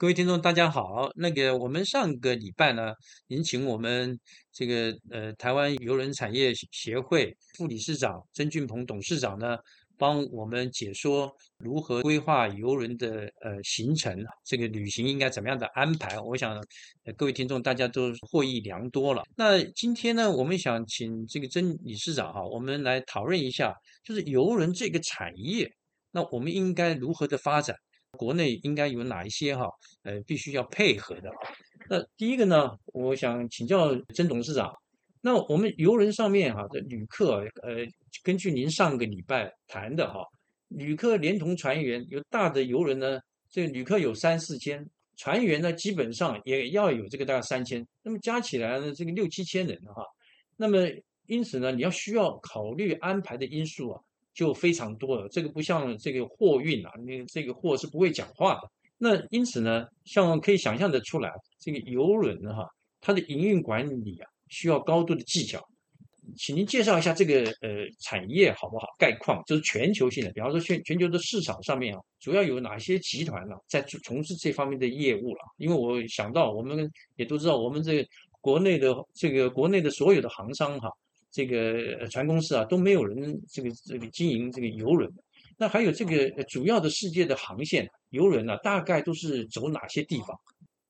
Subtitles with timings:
[0.00, 1.10] 各位听众，大家好。
[1.14, 2.94] 那个，我们上个礼拜呢，
[3.26, 4.18] 您请我们
[4.50, 9.58] 这个呃台湾邮轮产业协会副理事长曾俊鹏董事长呢，
[9.98, 16.18] 帮我们解说如何规划邮轮的呃行程，这个旅行应该怎么样的安排。
[16.18, 16.58] 我想，
[17.14, 19.22] 各位听众大家都获益良多了。
[19.36, 25.70] 那今天呢，我们想请这个曾理事长哈，我们来讨论一下，就是邮轮这个产业，
[26.10, 27.76] 那我们应该如何的发展？
[28.18, 29.68] 国内应该有哪一些哈？
[30.02, 31.30] 呃，必须要配合的。
[31.88, 34.72] 那第一个呢，我想请教曾董事长。
[35.20, 37.86] 那我们游轮上面哈的旅客，呃，
[38.22, 40.24] 根据您上个礼拜谈的哈，
[40.68, 50.02] 旅客连同船员，有大的游轮呢，这个旅客有三四千，船员呢基本上也要有这个大概三千，那么加起来呢，这个六七千人哈。
[50.56, 50.78] 那么
[51.26, 54.00] 因此呢，你要需要考虑安排的因素啊。
[54.32, 58.60] 就非常多了，这个不像这个货运啊，那这个货是不会讲话的。
[58.96, 62.66] 那因此呢，像可以想象的出来，这个游轮哈，
[63.00, 65.60] 它的营运管理啊，需要高度的技巧。
[66.36, 68.86] 请您介绍一下这个呃产业好不好？
[68.98, 75.40] 概况就是全球性的，比方说全全球的市场上面啊，主要有哪些集团呢，在从事这方面的业务了？
[75.56, 78.08] 因为我想到，我们也都知道，我们这个
[78.40, 80.88] 国内的这个国内的所有的行商哈。
[81.30, 85.10] 这个船公司啊都没有人这个这个经营这个游轮，
[85.56, 90.28] 那还有这个主要的世界的航线游轮呢，大概都是走哪些地方？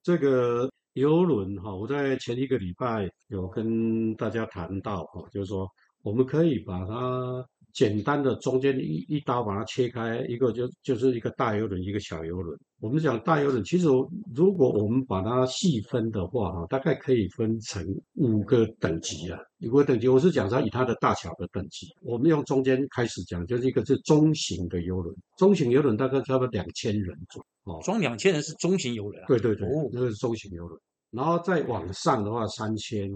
[0.02, 5.68] 这个游轮哈，我在前一个礼拜有跟大家谈到哈，就是说
[6.02, 7.46] 我们可以把它。
[7.72, 12.58] 简单的中间一一刀把它切开，一个就就是一个大游轮，一个小游轮。
[12.80, 13.86] 我们讲大游轮，其实
[14.34, 19.38] 如果我们把它细分的话，哈，大概可以分成五个等级啊。
[19.62, 21.86] 五个等级，我是讲它以它的大小的等级。
[22.02, 27.72] 我们用中间开始讲，就是一个是中型的游轮，中型游轮大概差不多两千人左右。
[27.74, 29.26] 哦，装两千人是中型游轮啊？
[29.28, 30.80] 对对对，那个是中型游轮。
[31.10, 33.10] 然后再往上的话，三千，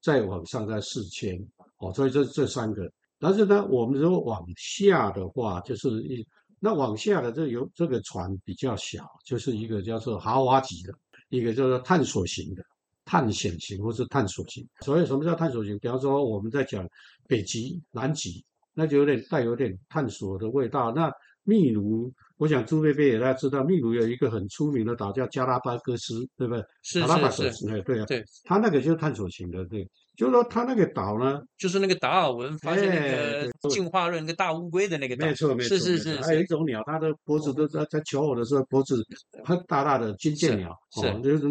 [0.00, 1.38] 再往上在四千。
[1.78, 2.90] 哦，所以这这三个。
[3.20, 6.26] 但是呢，我们如果往下的话，就是一
[6.58, 10.92] 那往下的这有这个船比较小，就是一个叫做豪华级的，
[11.28, 12.62] 一个叫做探索型的、
[13.04, 14.66] 探险型或是探索型。
[14.80, 15.78] 所以什么叫探索型？
[15.78, 16.86] 比方说我们在讲
[17.28, 18.42] 北极、南极，
[18.74, 20.90] 那就有点带有点探索的味道。
[20.92, 21.12] 那
[21.44, 26.64] 秘鲁，我想朱贝贝也大家知道，秘鲁有一个很出名的岛叫加拉巴哥斯，对不对？
[26.82, 29.86] 是是是，哎，对啊，对，它那个就是探索型的，对。
[30.16, 36.20] 就是说，他那个岛呢，就是那个达尔文发现那个进化论那个大乌龟的那个岛，没错没错，是是是。
[36.20, 39.02] 还有一种鸟，它的脖子都在在求偶的时候，脖子
[39.44, 41.48] 很大大的金剑鸟，是就是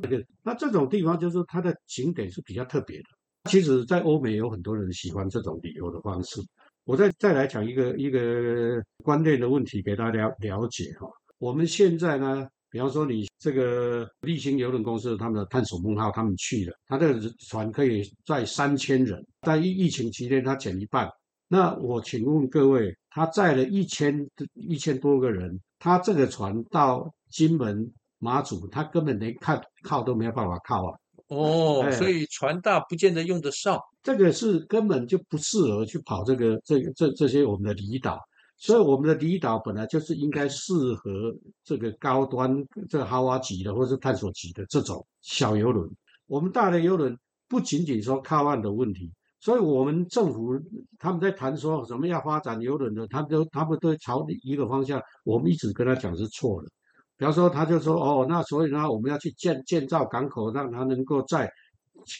[0.00, 0.22] 那个。
[0.42, 3.04] 那这种地方就是它的景点是比较特别的。
[3.50, 6.40] 其实，在欧美有很多人喜欢这种旅游的方式。
[6.84, 11.08] 我再再来讲一个一个观念的问题给大家了解哈。
[11.38, 12.46] 我们现在呢？
[12.72, 21.06] 比方说，你这个立新邮轮公司他们的探索梦号，他们去了，他这个船可以载三千人，在疫疫情期间他减一半。
[21.48, 30.96] 那我请问各位，他载了一千一千多个人，他这个船到金门马祖，他根本连靠靠都没有办法靠啊。
[31.28, 38.18] 哦，所以船大不见得用得上，这个是根本就不适合去跑这个这这这些我们的离岛。
[38.62, 41.34] 所以我们的离岛本来就是应该适合
[41.64, 45.90] 这个高端、这个豪华级的或者是探索级的这种小游轮。
[46.28, 47.18] 我们大的游轮
[47.48, 50.56] 不仅仅说靠岸的问题，所以我们政府
[50.96, 56.68] 他们在谈说什么要发展游轮的，他们都他们都朝一个方向，我们一直跟他讲是错的。
[57.16, 61.50] 比方说，他就说哦，那所以呢，我们要去建建造港口，让他能够在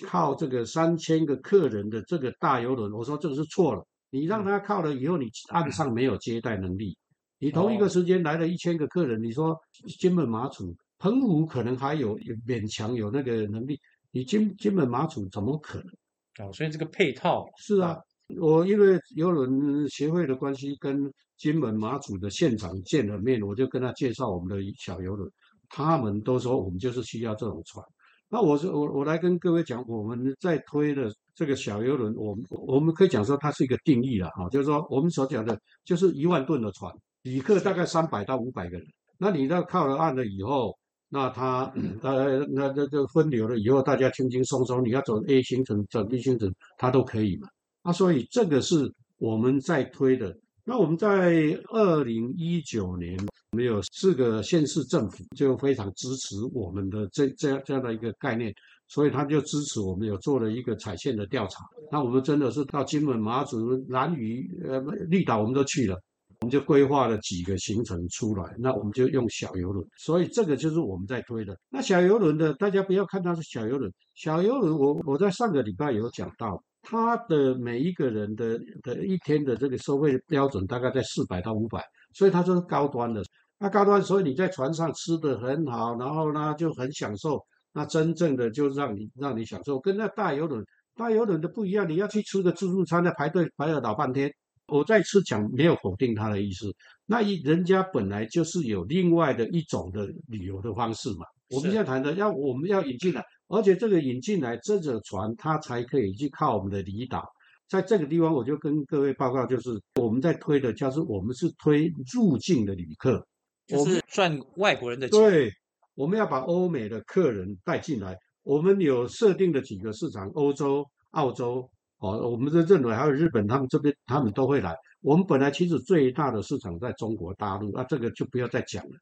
[0.09, 2.93] 靠这个三千个客人的这个大游轮。
[2.93, 3.87] 我说这个是错了。
[4.13, 6.97] 你让他靠了以后，你岸上没有接待能力。
[7.39, 9.59] 你同一个时间来了一千个客人，你说
[9.99, 12.17] 金门马祖、澎湖可能还有
[12.47, 13.81] 勉强有那个能力，
[14.11, 16.47] 你金金门马祖怎么可能？
[16.47, 17.97] 哦，所以这个配套是啊。
[18.41, 25.31] 我因为游轮协会的关系，跟金门马祖的现场见了面，我就跟他介绍我们的小游轮，
[25.69, 27.85] 他们都说我们就是需要这种船。
[28.35, 36.91] 那我是我我来跟各位讲，我们在推的这个小游轮，我们我们可以讲说它是一个定义了哈，就是说我们所讲的，就是一万吨的船，
[37.25, 38.87] 旅客大概三百到五百个人。
[39.19, 40.75] 那你到靠了岸了以后，
[41.11, 41.71] 那它
[42.01, 47.47] 呃那那这分流了以后，大家轻轻松松，你要走 A 行程走 B 行程，它都可以嘛。
[47.85, 50.35] 那所以这个是我们在推的。
[50.65, 53.19] 那我们在二零一九年，
[53.51, 58.55] 我们有四个县市政府就非常支持我们的这这样这样的一个概念，
[58.87, 61.65] 所以他就支持我们有做了一个采线的调查。
[61.91, 66.01] 那我们真的是到金门、马祖、南屿、呃绿岛，我们都去了。
[66.41, 71.57] 我们就规划了几个行程出来，那我们就用小游轮，所以这个就是我们在推的。
[71.71, 81.83] 那小游轮的，大家不要看它是小游轮，小游轮我我在上个礼拜有讲到，它的每一个人的的一天的这个收费标准大概在四百到五百，
[82.13, 83.23] 所以它就是高端的。
[83.59, 87.41] 那高端，所以你在船上吃的很好，然后呢就很享受。
[87.73, 90.63] 那真正的就让你让你享受，跟那大游轮
[90.95, 94.31] 大游轮的不一样，你要去吃个自助餐，要排队排了老半天。
[94.67, 96.71] 我再次讲，没有否定他的意思。
[97.07, 101.27] 那一人家本来就是有另外的一种的旅游的方式嘛。
[101.51, 107.23] 我们现在谈的要我们要引进来，而且这个引进来，这个船它才可以去靠我们的离岛。
[107.69, 109.71] 在这个地方，我就跟各位报告，就是
[110.01, 113.23] 我们在推的，就是我们是推入境的旅客，
[113.67, 115.21] 就是赚外国人的钱。
[115.21, 115.51] 对，
[115.95, 118.17] 我们要把欧美的客人带进来。
[118.43, 121.69] 我们有设定的几个市场，欧洲、澳洲。
[121.99, 124.75] 哦，我们是认为还有日本，他们这边他们都会来。
[125.03, 128.97] 我们本来其实最大的市场在中国大陆，那这个就不要再讲了。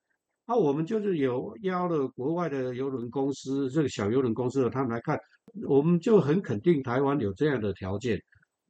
[0.50, 5.16] 那我们就是有邀了国外的邮轮公司，这个小邮轮公司的他们来看，
[5.68, 8.20] 我们就很肯定台湾有这样的条件。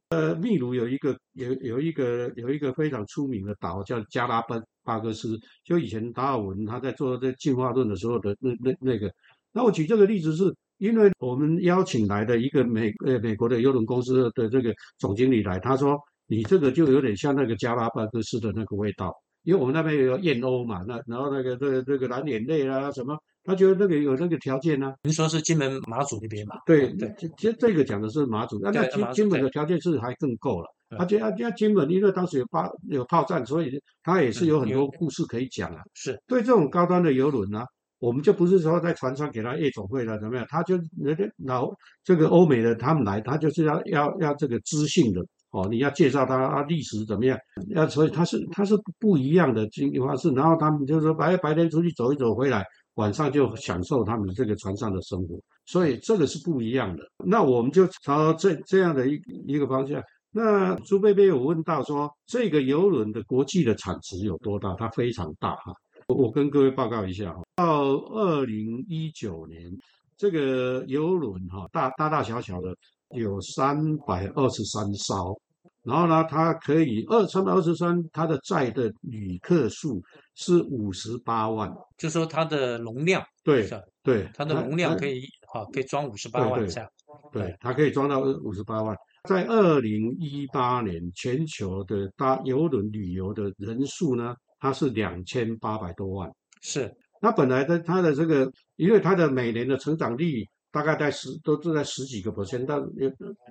[0.09, 9.11] 呃，秘鲁有一个有有一个有一个非常出名的岛叫加拉巴巴哥斯，就以前达尔文他在做这进化论的时候的那那那个。
[9.51, 10.55] 那我举这个例子是。
[10.77, 15.95] 因为我们邀请来的一个美呃美国的邮轮公司的这个总经理来，他说
[16.25, 24.93] 你这个就有点像那个加拉巴哥斯的那个味道，因为我们那边有燕鸥嘛，那然后那个这个这个蓝眼泪啦什么，他觉得那个有那个条件呢。
[25.03, 26.55] 您说是金门马祖那边嘛？
[26.65, 30.67] 对对，其实这个讲的是马祖，那那金金门的条件是还更够了。
[30.97, 35.81] 而且而且金门因为当时有炮有炮战，所以他也是有很多故事可以讲啊。
[35.93, 37.63] 是对这种高端的游轮呢。
[37.99, 40.43] 我们就不是说在船上给他夜总会了，怎么样？
[40.49, 41.69] 他就人家老
[42.03, 45.21] 这个欧美的他们来，他就是要要要这个知性的
[45.51, 47.37] 哦，你要介绍他啊历史怎么样？
[47.69, 50.29] 要所以他是他是不一样的经营方式。
[50.31, 52.65] 然后他们就说白白天出去走一走，回来
[52.95, 55.39] 晚上就享受他们这个船上的生活。
[55.65, 57.03] 所以这个是不一样的。
[57.25, 60.01] 那我们就朝这这样的一一个方向。
[60.31, 64.73] 那朱贝贝有问到说，这个游轮的国际的产值有多大？
[64.75, 65.73] 它非常大哈。
[66.07, 69.69] 我跟各位报告一下哈，到二零一九年，
[70.17, 72.75] 这个游轮哈大大大小小的
[73.13, 75.39] 有三百二十三艘，
[75.83, 80.01] 然后呢，它可以二三百二十三，它的载的旅客数
[80.35, 83.69] 是五十八万，就说它的容量对
[84.03, 85.21] 对，它的容量可以
[85.53, 86.89] 啊可以装五十八万这样，
[87.31, 88.95] 对，它可以装到五十八万。
[89.29, 94.35] 在二零一八年，全球的搭游轮旅游的人数呢？
[94.59, 96.31] 它是两千八百多万，
[96.61, 96.91] 是。
[97.19, 102.79] 那本来的它的这个，因为它的每年的成长率大概在十，都是在十几个 percent，到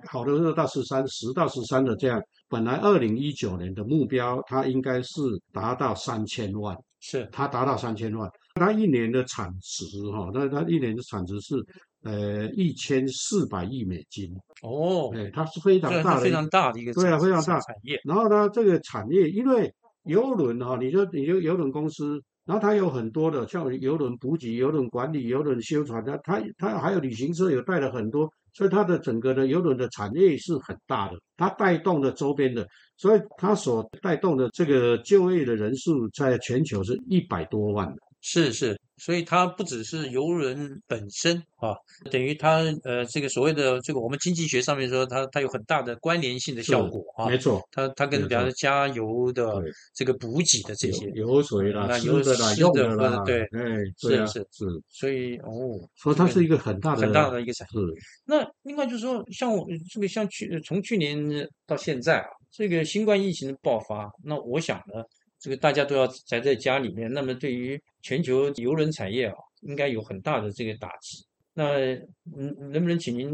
[0.07, 2.21] 好的时候到十三，十到十三的这样。
[2.49, 5.21] 本来二零一九年的目标，它应该是
[5.53, 7.27] 达到三千万，是。
[7.31, 11.55] 它达到三千万，它一年的产值哈，那它一年的产值是
[12.03, 14.29] 呃一千四百亿美金。
[14.63, 17.99] 哦，哎，它是非常大的，非常大的一个对啊，非常大产业。
[18.03, 19.73] 然后呢，这个产业因为。
[20.05, 32.67] 游轮哈，你就你就游轮公司，然后它有很多的，像游轮补给、游轮管理、游轮修船的，它它还有旅行社，有带了很多，所以它的整个的游轮的产业是很大的，它带动的周边的，
[32.97, 37.93] 所以它所带动的这个就业的人数，在全球是一百多万。
[38.21, 38.77] 是是。
[39.03, 41.73] 所以它不只是游轮本身啊，
[42.11, 49.59] 等于它呃这个所谓的这个我们经济学上面说它它有很大的关联性的效果啊，没错，它它跟比方说加油的
[49.95, 57.81] 这个补给的这些油水啦、吃的啦、用的啦，对，哎，是是是，所以哦，所以它是一个很大的很大的一个产业。
[58.25, 61.19] 那另外就是说，像我这个像去从去年
[61.65, 65.03] 到现在啊，这个新冠疫情的爆发，那我想呢，
[65.41, 69.35] 这个大家都要宅在家里面，那么对于全球邮轮产业啊。
[69.63, 71.23] 应该有很大的这个打击。
[71.53, 71.93] 那
[72.35, 73.29] 嗯，能不能请您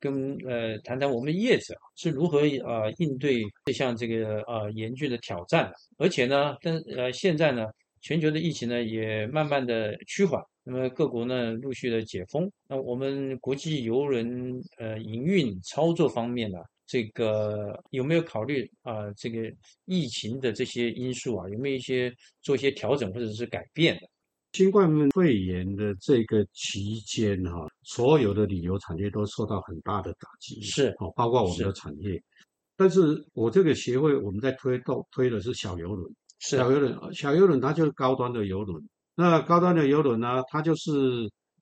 [0.00, 5.74] 跟呃谈谈我们的业者是如何啊应对这项这个啊严峻的挑战的？
[5.98, 7.66] 而且呢，但呃现在呢，
[8.00, 16.58] 全球的疫情呢也慢慢的趋缓，那么各国呢陆续的解封，那我们国际游轮呃营运操作方面呢，
[16.92, 19.50] 这个有没有考虑啊这个
[19.86, 24.02] 疫情的这些因素啊，有没有一些做一些调整或者是改变的？
[24.52, 32.22] 新冠肺炎的这个期间，哈，所有的旅游产业都受到很大的打击，是，哦，包括我们的产业。
[32.76, 33.00] 但是
[33.32, 38.86] 我这个协会我们在推动推的是小游轮，是小游轮，小游轮它就是高端的游轮。
[39.14, 40.90] 那高端的游轮呢，它就是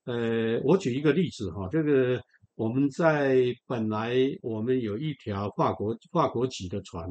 [0.03, 2.21] 呃，我举一个例子哈，这个
[2.61, 7.03] 我们在本来我们有一条法国法国籍的船，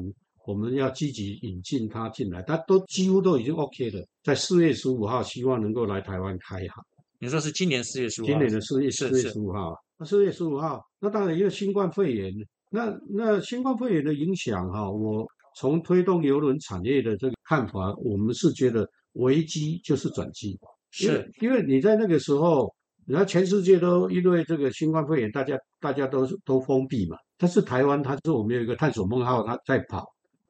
[0.45, 6.81] 我们要积极引进它进来，它都几乎都已经 OK 了，在四月十五号希望能够来台湾开航。
[7.19, 8.29] 你说是今年四月十五号？
[8.29, 12.31] 今年的四月四月十五号，那四月十五号，那当然因为新冠肺炎，
[12.69, 15.27] 那那新冠肺炎的影响哈，我
[15.57, 20.57] 从推动邮轮产业的这个看法，我们是觉得危机就是转机，
[20.91, 22.73] 是因为你在那个时候，
[23.05, 30.05] 然后全世界都因为这个新冠肺炎，大家大家都都封闭嘛，但是台湾它是我们有一个探索梦号，它在跑。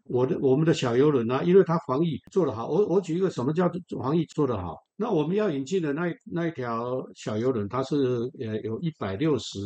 [0.05, 4.75] 我的我们的小游轮啊、因为它防疫做得好，我我举一个什么叫做防疫做得好？
[4.97, 9.59] 那我们要引进的那那一条小游轮，它是呃有一百六十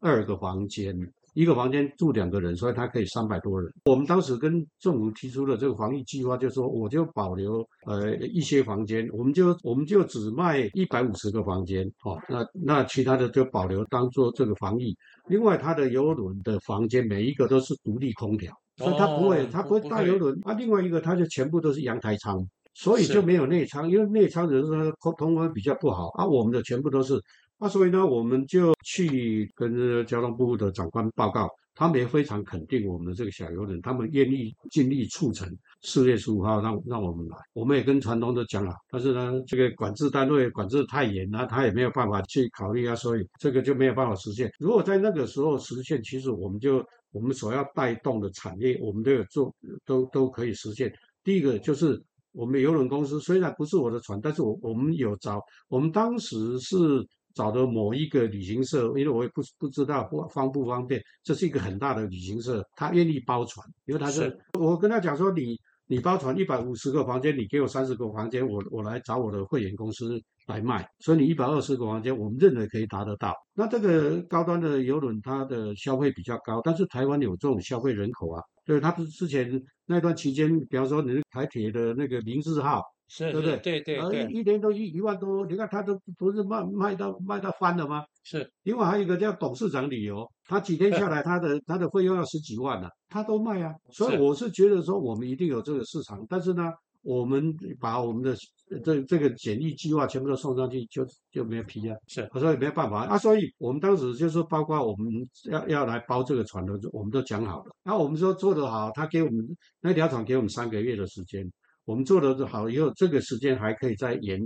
[0.00, 0.94] 二个房间，
[1.38, 3.72] 一个房间住两个人，所以它可以三百多人。
[3.84, 14.92] 我们当时跟政府提出的这个防疫计划，就是说我就保留呃一些房间，我们就我们就只卖一百五十个房间，哦，那那其他的就保留当做这个防疫。
[15.28, 20.54] 另外，它的游轮的房间每一个都是独立空调，所以它不会哦它不会大游轮啊。
[20.54, 22.44] 另外一个，它就全部都是阳台舱。
[22.74, 27.20] 所以就没有内舱，因为内舱人说通通风比较不好啊，我们的全部都是
[27.60, 35.48] 那，所以呢，我们就去跟交通部的长官报告，他们也非常肯定我们的这个小游轮，他们愿意尽力促成
[35.82, 44.48] 四月十五号让让我们来，我们也跟船东都讲了，但是呢，这个管制单位管制太严了，他也没有办法去考虑啊，所以这个就没有办法实现。
[44.60, 49.52] 如果在那个时候实现，其实我们就我们所要带动的产业，我们都有做，
[49.84, 50.92] 都都可以实现。
[51.24, 52.00] 第一个就是
[52.30, 56.76] 我们游轮公司虽然不是我的船，但是我我们有找，我们当时是
[57.38, 65.56] 找的某一个旅行社，因为我也不不知道方方不方便，这是一个很大的旅行社，他愿意包船，因为他是是我跟他讲说你。
[65.90, 73.32] 你包船一百五十个房间，你给我三十个房间，我我来找我的会员公司来卖，所以你一百二十个房间，我们认为可以达得到。
[73.54, 79.50] 那这个高端的游轮，它的消费比较高，但是台湾有这种消费人口啊，对，它不是之前
[79.86, 88.04] 那段期间，比方说你台铁的那个明字号，是对不对是对对呃，对，一一年都一一万多，你看他都不是卖卖到卖到翻了吗？
[88.22, 93.74] 是另外还有一个叫董事长旅游，他几天下来，他的他的费用要十几万呢、他都卖啊。
[93.90, 96.70] 所以我是觉得说，我们一定有这个市场，但是呢，
[97.02, 98.36] 我们把我们的
[98.70, 101.96] 呃这这个简易计划全部都送上去，就就没有批啊。
[102.08, 105.10] 是所以没办法啊，所以我们当时就是包括我们
[105.50, 107.72] 要要来包这个船的，我们都讲好了。
[107.84, 111.50] 然后我们说做得好，他给我们那条船给我们三个月的时间，
[111.88, 114.38] 我们做的好以后，这个时间还可以再延。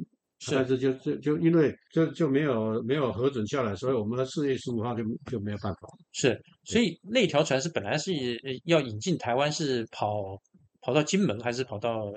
[0.51, 5.89] 但是是就就就因为就就没有没有核准下来，所以我们四月十五号就就没有办法。
[6.13, 8.13] 是，所以那条船是本来是
[8.45, 10.37] 呃要引进台湾，是跑
[10.81, 12.13] 跑到金门还是跑到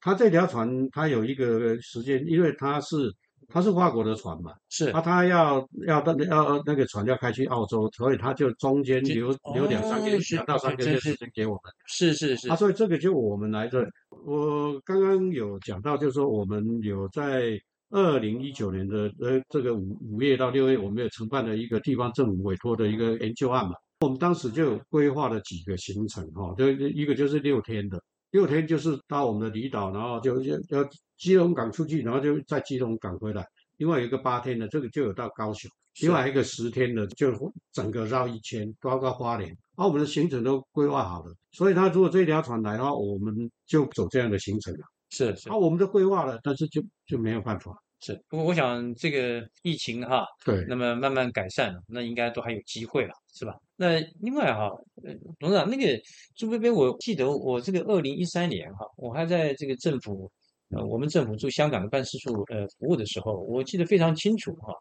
[0.00, 3.10] 他这条船它有一个时间，因为它是
[3.48, 11.62] 它是法国的船嘛，是啊，他要要到要那个船要开去澳洲，所以他就中间留留两三个月两到三个月时间给我们。
[11.86, 13.82] 是是是啊，所以这个就我们来这，
[14.24, 17.58] 我刚刚有讲到，就是说我们有在
[17.90, 23.72] 二零一九年的呃这个五五月到六月，我们有承办了一个地方政府委托的一个研究案嘛。
[24.00, 33.44] 我们当时就有规划了几个行程哈，就一个就是六天的，六天就是到我们的离岛，然后就要要基隆港出去，然后就在基隆港回来。
[33.76, 35.70] 另外有一个八天的，这个就有到高雄。
[35.94, 37.32] 是另外一个十天的，就
[37.72, 41.34] 整个绕一圈，包括花莲，啊，我们的行程都规划好了。
[41.52, 44.80] 所以他如果这条船来的话，我们就走这样的行程了。
[45.10, 47.76] 是是啊，我们都规划了，但是就就没有办法。
[48.00, 48.18] 是。
[48.28, 53.54] 不过我想这个疫情哈，对，那么慢慢改善了，那应该都还有机会了，是吧？
[53.76, 54.70] 那另外哈，
[55.04, 56.00] 呃，董事长那个
[56.34, 60.32] 朱贝贝，我记得我这个二零一三年哈，我还在这个政府，
[60.70, 64.72] 呃，我们政府驻香港的办事处呃服务的时候，我记得非常清楚哈。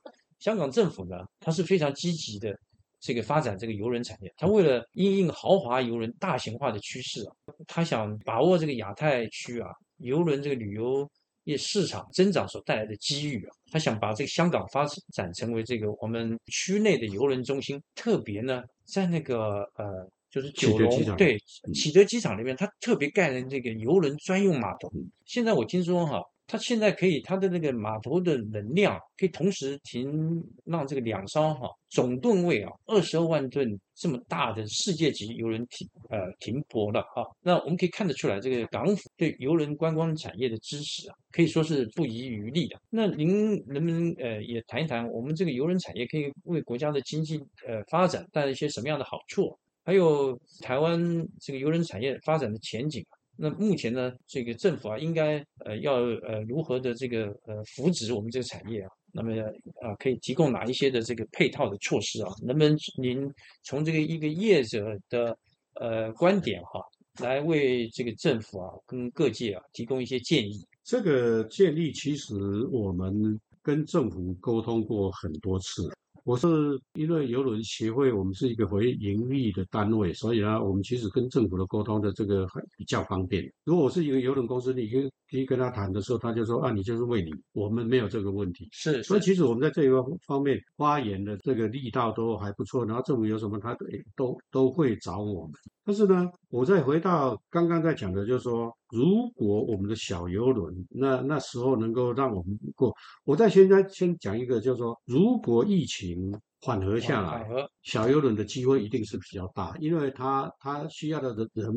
[0.41, 2.53] 香港政府呢，它是非常积极的
[2.99, 7.31] 这个发展这个邮轮产业，它为了因应豪华邮轮大型化的趋势啊，
[7.67, 9.69] 它想把握这个亚太区啊
[9.99, 11.09] 邮轮这个旅游
[11.45, 21.35] 业市场增长所带来的机遇啊，他想把这个香港发展成为这个我们区内的邮轮中心，特别呢在那个呃就是九龙对
[21.67, 24.91] 嗯启德机场那边，它特别盖了这个邮轮专用码头。
[25.25, 26.21] 现在我听说哈，
[26.51, 37.23] 它现在可以它的那个码头的能量可以同时停让这个两艘哈总吨位啊二十二万吨这么大的世界级邮轮停呃停泊了哈。
[37.41, 42.77] 那我们可以看得出来，这个港府对邮轮观光产业的支持啊，可以说是不遗余力的。
[42.89, 49.57] 那您能不能呃也谈一谈我们这个邮轮产业可以为国家的经济呃发展带来一些什么样的好处？
[49.85, 50.99] 还有台湾
[51.39, 53.15] 这个邮轮产业发展的前景啊。
[53.43, 58.89] 那目前呢，这个政府啊，应该呃要呃如何的这个呃扶植我们这个产业啊？
[59.11, 59.33] 那么
[59.81, 62.31] 啊，可以提供哪一些的这个配套的措施啊？
[62.45, 63.27] 能不能您
[63.63, 65.35] 从这个一个业者的
[65.79, 66.79] 呃观点哈，
[67.19, 70.63] 来为这个政府啊跟各界啊提供一些建议？
[70.83, 72.35] 这个建议其实
[72.71, 75.91] 我们跟政府沟通过很多次。
[76.23, 76.47] 我是
[76.93, 82.47] 因为邮轮协会，我们是一个回盈利的单位，所以呢，我们其实跟政府的沟通的这个
[82.77, 83.43] 比较方便。
[83.63, 88.67] 如果我是一个邮轮公司，你跟可以跟他谈的时候，他就说啊，你就是为你，我们没有这个问题。
[88.71, 92.85] 是，所以其实我们在这个方面发言的这个力道都还不错。
[92.85, 93.75] 然后政府有什么，他
[94.15, 95.53] 都都会找我们。
[95.83, 107.47] 但是呢，我再回到刚刚在讲的，就是说，如果我们的小游轮，那那时候能够让我们过，我在现在先讲一个，就是说，如果疫情缓和下来，
[107.81, 111.73] 小游轮的机会一定是比较大，因为它它需要的人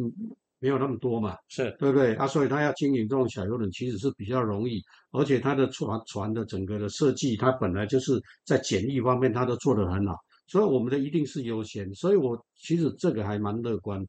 [0.58, 2.26] 没有那么多嘛，是对不对啊？
[2.26, 4.82] 所以它要经营这种小游轮其实是比较容易，
[5.12, 10.14] 而且它的船船的整个的设计，它本来就是在简易方面，它都做得很好。
[10.46, 14.04] 所以我们的一定是优先，所以我其实这个还蛮乐观，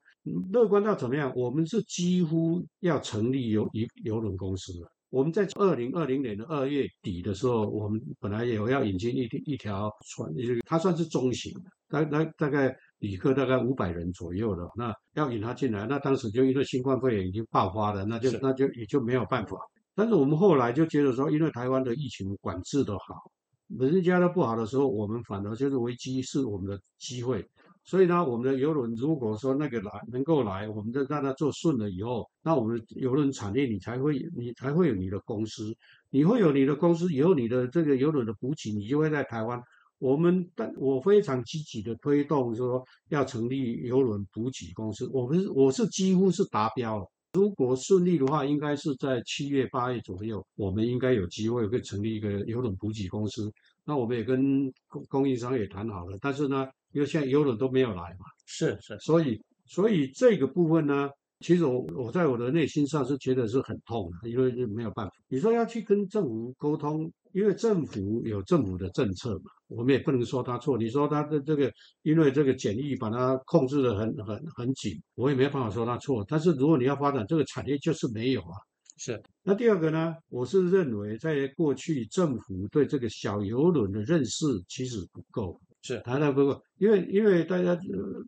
[0.51, 1.31] 乐观到怎么样？
[1.35, 4.91] 我们是几乎要成立游游游轮公司了。
[5.11, 10.29] 我们在二零二零年的二月底的时候，我们本来有要引进一一条船，
[10.65, 19.57] 它算是中型的，大大大概旅客大概五百人左右的，那要引它进来，那当时就因为新冠肺炎已经爆发了，那就那就也就没有办法。
[19.95, 23.31] 但是我们后来就觉得说，因为台湾的疫情管制的好。
[23.67, 27.45] 人家都不好的时候，我们反而就是危机是我们的机会。
[27.83, 35.71] 所以呢，我们的游轮如果说那个来能够来，我们就让它做顺了以后，那我们的游轮产业你才会你才会有你的公司，
[36.09, 39.61] 你会有你的公司以后，你的这个游轮的补给你就会在台湾。
[39.99, 47.05] 我们但我非常积极的推动说要成立游轮补给公司，我们我是几乎是达标了。
[47.35, 53.51] 如果顺利的话，应该是在七月八月左右，我们应该有机会会成立一个游轮补给公司。
[53.83, 65.11] 那我们也跟供供应商也谈好了，但是呢，因为现在游轮都没有来嘛，是是，所以所以这个部分呢，其实我我在我的内心上是觉得是很痛的，因为没有办法。
[65.27, 67.11] 你说要去跟政府沟通。
[67.35, 70.77] 因为政府有政府的政策嘛，我们也不能说他错。
[70.77, 71.69] 你说他的这个，
[72.03, 76.23] 因为这个检疫把它控制的很很很紧，我也没办法说他错。
[76.29, 78.55] 但是如果你要发展这个产业，就是没有啊。
[78.95, 79.21] 是。
[79.43, 86.61] 那第二个呢，我是认为在过去政府对这个小游轮的认识其实不够，是谈的不过。
[86.77, 87.77] 因为因为大家，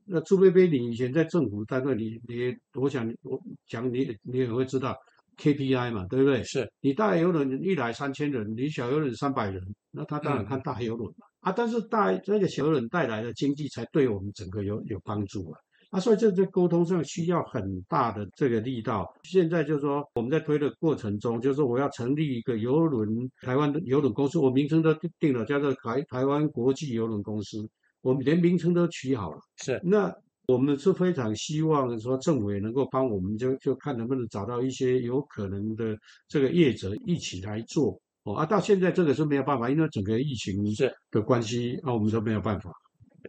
[0.05, 4.95] 那朱贝贝，你以前在政府单位，你你，我想我讲你你也会知道。
[5.39, 6.43] KPI 嘛，对不对？
[6.43, 11.27] 是你大游轮一来三千人，你小游轮三百人，那他当然看大游轮嘛。
[11.41, 15.59] 啊，但是大那个小游轮带来的经济才对我们整个有有帮助啊。
[15.89, 19.07] 啊，所以这在沟通上需要很大的这个力道。
[19.23, 23.09] 现在就是说我们在推的过程中，就是我要成立一个游轮
[23.41, 27.67] 台湾的游轮公司，我名称都定了，叫做台台湾国际游轮公司，
[28.01, 29.39] 我们连名称都取好了。
[29.57, 30.13] 是那。
[30.49, 35.93] 我们是非常希望说政府也能够帮我们，就就看能不能找到一些有可能的
[36.29, 38.33] 这个业者一起来做哦。
[38.33, 42.71] 啊，到现在这个是没有办法，因为整个疫情是的关系，啊我们都没有办法。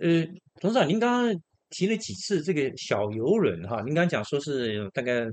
[0.00, 0.24] 呃，
[0.60, 3.76] 董事长，您刚刚提了几次这个小游轮哈？
[3.82, 5.24] 您刚刚讲说是大概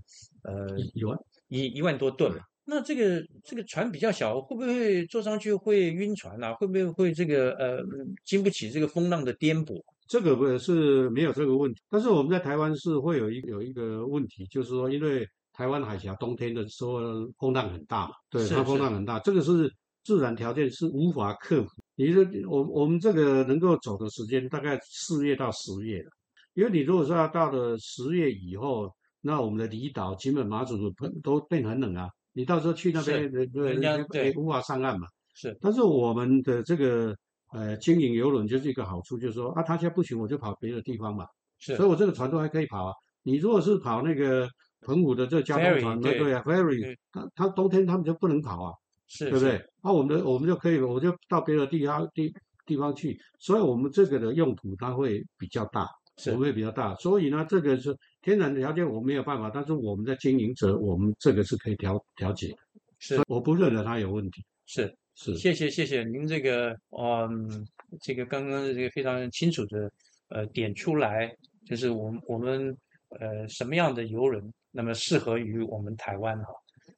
[0.43, 1.17] 呃一万
[1.47, 6.53] 一一万多吨嘛，那这个这个船比较小，会不会坐上去会晕船啊？
[6.53, 7.83] 会不会会这个呃
[8.23, 9.81] 经不起这个风浪的颠簸？
[10.07, 16.99] 这个不是没有这个问题，但是我们在台湾是会有一有一个问题，就是说，因为台湾海峡冬天的时候
[17.39, 19.67] 风浪很大嘛，对，它风浪很大，这个是
[20.03, 21.69] 自然条件是无法克服。
[21.95, 26.11] 你说我我们这个能够走的时间大概四月到十月了，
[26.55, 28.91] 因为你如果说要到了十月以后，
[29.21, 35.07] 那我们的离岛、金门、马祖都都变很冷啊，你到时候去那边，人家对无法上岸嘛。
[35.35, 37.15] 是，但是我们的这个。
[37.51, 41.25] 呃，经营游轮就是一个好处，就是说啊，他现在不行，我就跑别的地方嘛。
[41.57, 42.93] 是，所以我这个船都还可以跑啊。
[43.23, 44.45] 你如果是跑那个
[44.81, 48.73] 澎湖的这交通船，对对啊，ferry，他他冬天他们就不能跑啊，
[49.07, 49.63] 是，对不对？
[49.81, 52.33] 那我们的我们就可以，我就到别的地方地
[52.65, 53.17] 地方去。
[53.39, 55.87] 所以我们这个的用途它会比较大，
[56.27, 56.95] 我们会比较大。
[56.95, 62.57] 所以呢，这个是天然的条件，我们没有办法，但是我们的经营者，我们这个是可以调调节的。
[62.99, 64.43] 是，我不认为它有问题。
[64.65, 64.95] 是。
[65.17, 67.65] 是，谢谢谢谢您这个，嗯，
[68.01, 69.89] 这个刚刚这个非常清楚的，
[70.27, 71.33] 呃，点出来，
[71.65, 72.77] 就是我们我们
[73.17, 76.53] 呃什么样的游轮，那么适合于我们台湾哈，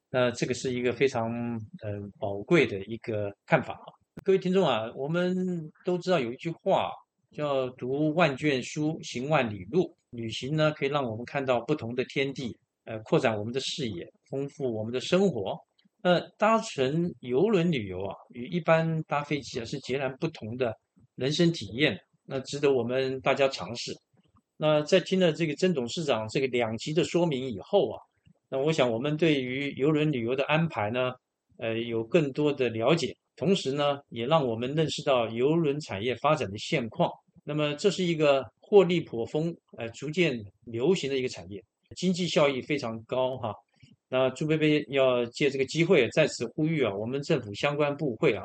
[0.09, 1.31] 那这个是一个非常
[1.83, 3.85] 呃宝贵的一个看法啊。
[4.23, 6.89] 各位听众啊，我们都知道有一句话，
[7.37, 9.95] 叫读万卷书，行万里路。
[10.09, 15.55] 旅行呢，可以让我们看到不同的天地，呃，扩展我们的视野，丰富我们的生活。
[16.01, 20.75] 那搭乘游轮旅游啊，与一般搭飞机啊是截然不同的
[21.13, 21.95] 人生体验，
[22.25, 23.93] 那值得我们大家尝试。
[24.57, 28.01] 那在听了这个曾董事长这个两集的说明以后啊，
[28.49, 31.13] 那我想我们对于游轮旅游的安排呢，
[31.59, 37.11] 呃，有更多的了解，同时呢，也让我们认识到游轮产业发展的现况。
[37.47, 41.63] 那么这是一个获利颇丰、呃，逐渐流行的一个产业，
[41.95, 43.55] 经济效益非常高哈。
[44.09, 48.43] 那朱贝贝要借这个机会在此呼吁啊，我们政府相关部会啊，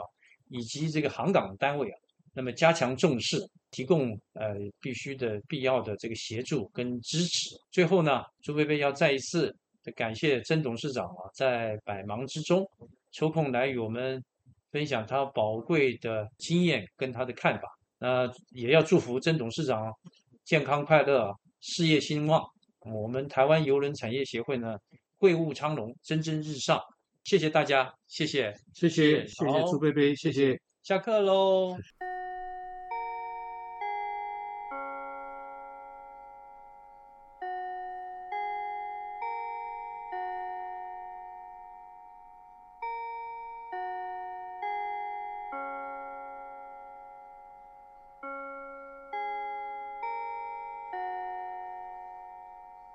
[0.48, 1.98] 以及这个航港单位啊，
[2.32, 3.44] 那么加强重视。
[3.72, 7.56] 提供呃必须的必要的这个协助跟支持。
[7.70, 9.50] 最后呢，朱贝贝要再一次
[9.96, 12.70] 感谢曾董事长啊，在百忙之中
[13.12, 14.22] 抽空来与我们
[14.70, 17.62] 分享他宝贵的经验跟他的看法。
[18.02, 19.92] 那也要祝福曾董事长
[20.44, 22.44] 健康快乐，事业兴旺。
[22.80, 24.76] 我们台湾邮轮产业协会呢，
[25.18, 26.80] 会务昌隆，蒸蒸日上。
[27.22, 30.60] 谢谢大家，谢谢，谢谢，谢谢朱贝贝，谢谢。
[30.82, 31.76] 下课喽。